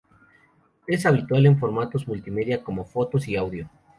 Es 0.87 1.05
habitual 1.05 1.45
en 1.45 1.59
formatos 1.59 2.07
multimedia 2.07 2.63
como 2.63 2.85
fotos 2.85 3.27
y 3.27 3.35
audio. 3.35 3.69